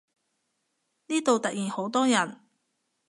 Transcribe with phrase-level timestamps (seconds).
[1.09, 2.39] 呢度突然好多人